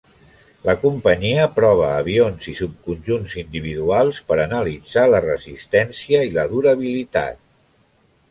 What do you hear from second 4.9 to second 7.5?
la resistència i la durabilitat.